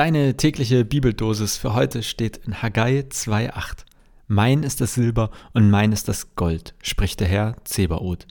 [0.00, 3.84] Deine tägliche Bibeldosis für heute steht in Haggai 2,8.
[4.28, 8.26] Mein ist das Silber und mein ist das Gold, spricht der Herr Zebaoth.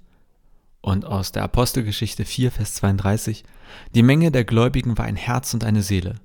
[0.81, 3.43] Und aus der Apostelgeschichte 4, Vers 32.
[3.93, 6.15] Die Menge der Gläubigen war ein Herz und eine Seele.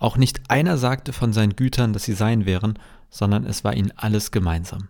[0.00, 2.76] Auch nicht einer sagte von seinen Gütern, dass sie sein wären,
[3.08, 4.88] sondern es war ihnen alles gemeinsam.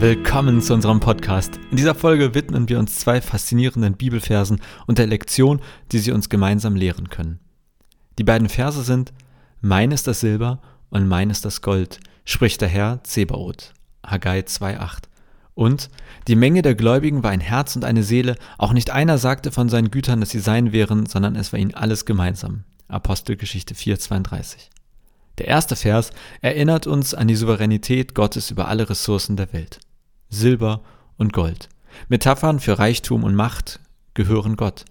[0.00, 1.60] Willkommen zu unserem Podcast.
[1.70, 5.60] In dieser Folge widmen wir uns zwei faszinierenden Bibelversen und der Lektion,
[5.92, 7.38] die sie uns gemeinsam lehren können.
[8.18, 9.12] Die beiden Verse sind
[9.60, 13.74] Mein ist das Silber und mein ist das Gold, spricht der Herr Zebaoth.
[14.02, 15.02] Haggai 2,8.
[15.52, 15.90] Und
[16.28, 19.68] die Menge der Gläubigen war ein Herz und eine Seele, auch nicht einer sagte von
[19.68, 22.64] seinen Gütern, dass sie sein wären, sondern es war ihnen alles gemeinsam.
[22.88, 24.70] Apostelgeschichte 4,32.
[25.36, 29.78] Der erste Vers erinnert uns an die Souveränität Gottes über alle Ressourcen der Welt.
[30.30, 30.82] Silber
[31.16, 31.68] und Gold.
[32.08, 33.80] Metaphern für Reichtum und Macht
[34.14, 34.84] gehören Gott.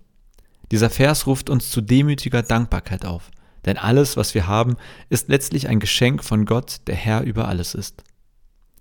[0.71, 3.31] Dieser Vers ruft uns zu demütiger Dankbarkeit auf,
[3.65, 4.75] denn alles, was wir haben,
[5.09, 8.03] ist letztlich ein Geschenk von Gott, der Herr über alles ist.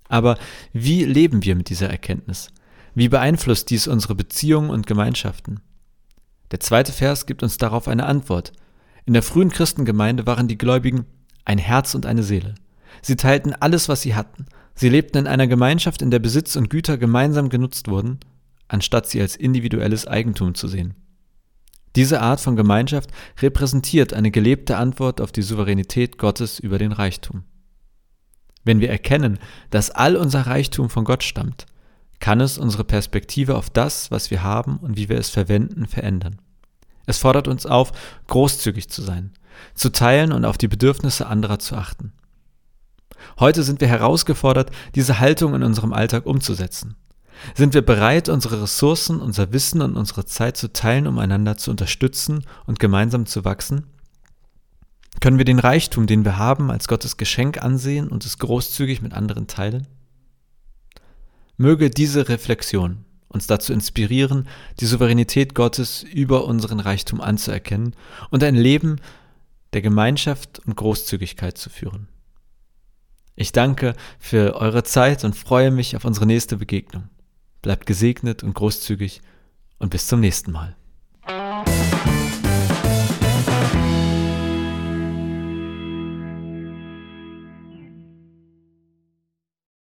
[0.09, 0.36] Aber
[0.73, 2.51] wie leben wir mit dieser Erkenntnis?
[2.95, 5.61] Wie beeinflusst dies unsere Beziehungen und Gemeinschaften?
[6.51, 8.53] Der zweite Vers gibt uns darauf eine Antwort.
[9.05, 11.06] In der frühen Christengemeinde waren die Gläubigen
[11.45, 12.55] ein Herz und eine Seele.
[13.03, 14.47] Sie teilten alles, was sie hatten,
[14.79, 18.21] Sie lebten in einer Gemeinschaft, in der Besitz und Güter gemeinsam genutzt wurden,
[18.69, 20.95] anstatt sie als individuelles Eigentum zu sehen.
[21.97, 23.11] Diese Art von Gemeinschaft
[23.43, 27.43] repräsentiert eine gelebte Antwort auf die Souveränität Gottes über den Reichtum.
[28.62, 31.67] Wenn wir erkennen, dass all unser Reichtum von Gott stammt,
[32.20, 36.37] kann es unsere Perspektive auf das, was wir haben und wie wir es verwenden, verändern.
[37.05, 37.91] Es fordert uns auf,
[38.29, 39.33] großzügig zu sein,
[39.75, 42.13] zu teilen und auf die Bedürfnisse anderer zu achten.
[43.39, 46.97] Heute sind wir herausgefordert, diese Haltung in unserem Alltag umzusetzen.
[47.55, 51.70] Sind wir bereit, unsere Ressourcen, unser Wissen und unsere Zeit zu teilen, um einander zu
[51.70, 53.87] unterstützen und gemeinsam zu wachsen?
[55.20, 59.12] Können wir den Reichtum, den wir haben, als Gottes Geschenk ansehen und es großzügig mit
[59.12, 59.86] anderen teilen?
[61.57, 64.48] Möge diese Reflexion uns dazu inspirieren,
[64.81, 67.95] die Souveränität Gottes über unseren Reichtum anzuerkennen
[68.31, 68.97] und ein Leben
[69.75, 72.08] der Gemeinschaft und Großzügigkeit zu führen.
[73.41, 77.09] Ich danke für eure Zeit und freue mich auf unsere nächste Begegnung.
[77.63, 79.23] Bleibt gesegnet und großzügig
[79.79, 80.75] und bis zum nächsten Mal.